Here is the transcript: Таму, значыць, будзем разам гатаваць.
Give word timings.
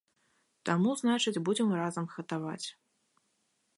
Таму, 0.69 0.93
значыць, 1.01 1.41
будзем 1.49 1.69
разам 1.81 2.05
гатаваць. 2.17 2.67